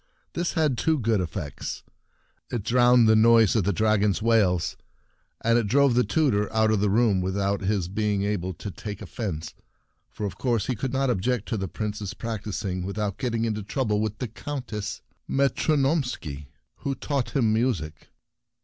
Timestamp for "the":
3.07-3.15, 3.65-3.71, 5.43-5.43, 5.93-6.13, 6.79-6.89, 11.57-11.67, 14.17-14.27